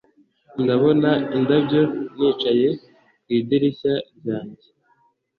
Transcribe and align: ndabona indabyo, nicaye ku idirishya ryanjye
ndabona 0.63 1.09
indabyo, 1.37 1.81
nicaye 2.15 2.67
ku 3.23 3.29
idirishya 3.37 3.93
ryanjye 4.17 4.67